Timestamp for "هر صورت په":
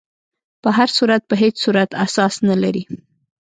0.77-1.35